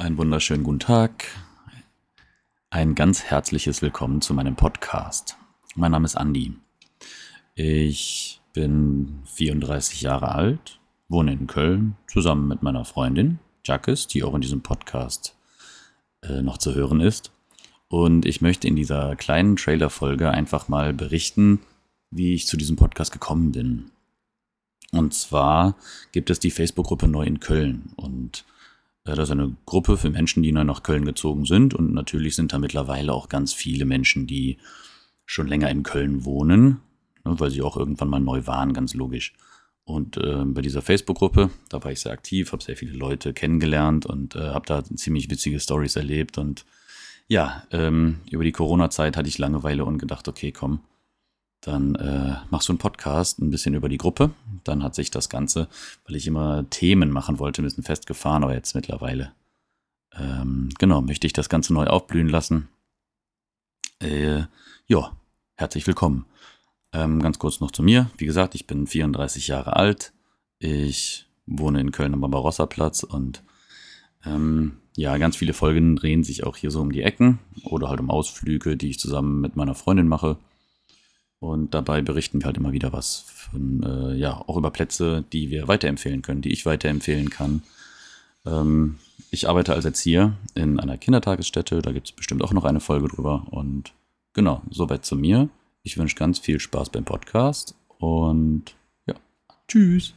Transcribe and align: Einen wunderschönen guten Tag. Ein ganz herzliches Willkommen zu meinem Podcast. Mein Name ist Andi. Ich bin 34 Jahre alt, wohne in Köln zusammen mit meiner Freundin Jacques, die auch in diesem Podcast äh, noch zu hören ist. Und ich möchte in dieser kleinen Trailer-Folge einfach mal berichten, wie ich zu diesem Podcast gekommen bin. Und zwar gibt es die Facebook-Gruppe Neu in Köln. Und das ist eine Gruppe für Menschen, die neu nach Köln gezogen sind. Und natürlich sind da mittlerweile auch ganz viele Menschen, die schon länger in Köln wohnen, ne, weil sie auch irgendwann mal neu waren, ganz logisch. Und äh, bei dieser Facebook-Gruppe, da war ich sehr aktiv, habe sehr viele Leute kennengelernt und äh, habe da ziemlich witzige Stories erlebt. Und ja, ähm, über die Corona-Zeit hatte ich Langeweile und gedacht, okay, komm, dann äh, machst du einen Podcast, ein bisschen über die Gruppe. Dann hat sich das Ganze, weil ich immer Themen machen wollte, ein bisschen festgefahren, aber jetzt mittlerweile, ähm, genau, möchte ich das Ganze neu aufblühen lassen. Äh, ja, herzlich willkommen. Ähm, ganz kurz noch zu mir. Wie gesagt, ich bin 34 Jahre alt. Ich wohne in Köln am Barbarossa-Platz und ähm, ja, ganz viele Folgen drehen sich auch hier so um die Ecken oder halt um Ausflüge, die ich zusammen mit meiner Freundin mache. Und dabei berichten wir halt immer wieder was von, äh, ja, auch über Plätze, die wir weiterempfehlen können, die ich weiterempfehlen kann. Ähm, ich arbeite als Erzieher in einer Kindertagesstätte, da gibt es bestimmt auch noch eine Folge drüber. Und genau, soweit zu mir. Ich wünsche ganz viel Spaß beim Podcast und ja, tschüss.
Einen 0.00 0.16
wunderschönen 0.16 0.64
guten 0.64 0.78
Tag. 0.78 1.26
Ein 2.70 2.94
ganz 2.94 3.24
herzliches 3.24 3.82
Willkommen 3.82 4.22
zu 4.22 4.32
meinem 4.32 4.56
Podcast. 4.56 5.36
Mein 5.74 5.90
Name 5.90 6.06
ist 6.06 6.16
Andi. 6.16 6.54
Ich 7.54 8.40
bin 8.54 9.18
34 9.26 10.00
Jahre 10.00 10.34
alt, 10.34 10.80
wohne 11.10 11.34
in 11.34 11.46
Köln 11.46 11.96
zusammen 12.06 12.48
mit 12.48 12.62
meiner 12.62 12.86
Freundin 12.86 13.40
Jacques, 13.62 14.06
die 14.06 14.24
auch 14.24 14.34
in 14.34 14.40
diesem 14.40 14.62
Podcast 14.62 15.36
äh, 16.22 16.40
noch 16.40 16.56
zu 16.56 16.74
hören 16.74 17.00
ist. 17.00 17.30
Und 17.88 18.24
ich 18.24 18.40
möchte 18.40 18.68
in 18.68 18.76
dieser 18.76 19.16
kleinen 19.16 19.56
Trailer-Folge 19.56 20.30
einfach 20.30 20.68
mal 20.68 20.94
berichten, 20.94 21.60
wie 22.10 22.32
ich 22.32 22.46
zu 22.46 22.56
diesem 22.56 22.76
Podcast 22.76 23.12
gekommen 23.12 23.52
bin. 23.52 23.90
Und 24.92 25.12
zwar 25.12 25.76
gibt 26.12 26.30
es 26.30 26.40
die 26.40 26.50
Facebook-Gruppe 26.50 27.06
Neu 27.06 27.24
in 27.24 27.38
Köln. 27.38 27.92
Und 27.96 28.46
das 29.04 29.18
ist 29.18 29.30
eine 29.30 29.56
Gruppe 29.66 29.96
für 29.96 30.10
Menschen, 30.10 30.42
die 30.42 30.52
neu 30.52 30.64
nach 30.64 30.82
Köln 30.82 31.04
gezogen 31.04 31.44
sind. 31.44 31.74
Und 31.74 31.92
natürlich 31.94 32.36
sind 32.36 32.52
da 32.52 32.58
mittlerweile 32.58 33.12
auch 33.12 33.28
ganz 33.28 33.52
viele 33.52 33.84
Menschen, 33.84 34.26
die 34.26 34.58
schon 35.24 35.46
länger 35.46 35.70
in 35.70 35.82
Köln 35.82 36.24
wohnen, 36.24 36.80
ne, 37.24 37.38
weil 37.38 37.50
sie 37.50 37.62
auch 37.62 37.76
irgendwann 37.76 38.08
mal 38.08 38.20
neu 38.20 38.46
waren, 38.46 38.72
ganz 38.72 38.94
logisch. 38.94 39.32
Und 39.84 40.18
äh, 40.18 40.44
bei 40.44 40.60
dieser 40.60 40.82
Facebook-Gruppe, 40.82 41.50
da 41.68 41.82
war 41.82 41.90
ich 41.90 42.00
sehr 42.00 42.12
aktiv, 42.12 42.52
habe 42.52 42.62
sehr 42.62 42.76
viele 42.76 42.96
Leute 42.96 43.32
kennengelernt 43.32 44.06
und 44.06 44.36
äh, 44.36 44.50
habe 44.50 44.66
da 44.66 44.84
ziemlich 44.84 45.30
witzige 45.30 45.58
Stories 45.58 45.96
erlebt. 45.96 46.38
Und 46.38 46.64
ja, 47.26 47.64
ähm, 47.70 48.20
über 48.30 48.44
die 48.44 48.52
Corona-Zeit 48.52 49.16
hatte 49.16 49.28
ich 49.28 49.38
Langeweile 49.38 49.84
und 49.84 49.98
gedacht, 49.98 50.28
okay, 50.28 50.52
komm, 50.52 50.80
dann 51.60 51.94
äh, 51.96 52.36
machst 52.50 52.68
du 52.68 52.72
einen 52.72 52.78
Podcast, 52.78 53.38
ein 53.38 53.50
bisschen 53.50 53.74
über 53.74 53.88
die 53.88 53.98
Gruppe. 53.98 54.30
Dann 54.64 54.82
hat 54.82 54.94
sich 54.94 55.10
das 55.10 55.28
Ganze, 55.28 55.68
weil 56.06 56.16
ich 56.16 56.26
immer 56.26 56.68
Themen 56.70 57.10
machen 57.10 57.38
wollte, 57.38 57.62
ein 57.62 57.64
bisschen 57.64 57.84
festgefahren, 57.84 58.44
aber 58.44 58.54
jetzt 58.54 58.74
mittlerweile, 58.74 59.32
ähm, 60.14 60.70
genau, 60.78 61.00
möchte 61.00 61.26
ich 61.26 61.32
das 61.32 61.48
Ganze 61.48 61.72
neu 61.72 61.86
aufblühen 61.86 62.28
lassen. 62.28 62.68
Äh, 64.02 64.44
ja, 64.86 65.16
herzlich 65.56 65.86
willkommen. 65.86 66.26
Ähm, 66.92 67.20
ganz 67.22 67.38
kurz 67.38 67.60
noch 67.60 67.70
zu 67.70 67.82
mir. 67.82 68.10
Wie 68.16 68.26
gesagt, 68.26 68.54
ich 68.54 68.66
bin 68.66 68.86
34 68.86 69.46
Jahre 69.48 69.76
alt. 69.76 70.12
Ich 70.58 71.26
wohne 71.46 71.80
in 71.80 71.92
Köln 71.92 72.14
am 72.14 72.20
Barbarossa-Platz 72.20 73.02
und 73.02 73.42
ähm, 74.24 74.78
ja, 74.96 75.16
ganz 75.18 75.36
viele 75.36 75.52
Folgen 75.52 75.96
drehen 75.96 76.24
sich 76.24 76.44
auch 76.44 76.56
hier 76.56 76.70
so 76.70 76.80
um 76.80 76.92
die 76.92 77.02
Ecken 77.02 77.38
oder 77.64 77.88
halt 77.88 78.00
um 78.00 78.10
Ausflüge, 78.10 78.76
die 78.76 78.90
ich 78.90 78.98
zusammen 78.98 79.40
mit 79.40 79.56
meiner 79.56 79.74
Freundin 79.74 80.08
mache. 80.08 80.36
Und 81.40 81.72
dabei 81.72 82.02
berichten 82.02 82.40
wir 82.40 82.46
halt 82.46 82.58
immer 82.58 82.72
wieder 82.72 82.92
was 82.92 83.24
von, 83.26 83.82
äh, 83.82 84.14
ja, 84.14 84.36
auch 84.46 84.58
über 84.58 84.70
Plätze, 84.70 85.24
die 85.32 85.50
wir 85.50 85.68
weiterempfehlen 85.68 86.20
können, 86.20 86.42
die 86.42 86.52
ich 86.52 86.66
weiterempfehlen 86.66 87.30
kann. 87.30 87.62
Ähm, 88.44 88.98
ich 89.30 89.48
arbeite 89.48 89.72
als 89.72 89.86
Erzieher 89.86 90.36
in 90.54 90.78
einer 90.78 90.98
Kindertagesstätte, 90.98 91.80
da 91.80 91.92
gibt 91.92 92.08
es 92.08 92.12
bestimmt 92.12 92.42
auch 92.42 92.52
noch 92.52 92.64
eine 92.64 92.80
Folge 92.80 93.08
drüber. 93.08 93.46
Und 93.50 93.94
genau, 94.34 94.62
soweit 94.70 95.04
zu 95.04 95.16
mir. 95.16 95.48
Ich 95.82 95.96
wünsche 95.96 96.16
ganz 96.16 96.38
viel 96.38 96.60
Spaß 96.60 96.90
beim 96.90 97.04
Podcast 97.04 97.74
und 97.98 98.74
ja, 99.06 99.14
tschüss. 99.66 100.12